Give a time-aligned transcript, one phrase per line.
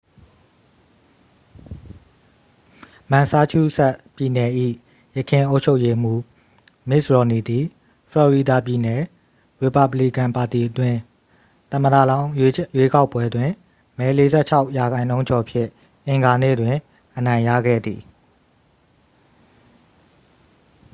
[3.11, 4.51] မန်ဆာချူးဆက်ပြည်နယ်၏
[5.17, 6.19] ယခင်အုပ်ချုပ်ရေးမှုး
[6.89, 7.63] မစ်တ်ရော်မ်နီသည်
[8.09, 9.01] ဖလော်ရီဒါပြည်နယ်
[9.59, 10.99] ရီပါဘလီကန်ပါတီအတွင်း
[11.71, 13.49] သမ္မတလောင်းရွေးကောက်ပွဲတွင်
[13.97, 14.07] မဲ
[14.43, 15.69] 46 ရာနှုန်းကျော်ဖြင့်
[16.05, 16.75] အင်္ဂါနေ့တွင်
[17.17, 18.01] အနိုင်ရခဲ့သည်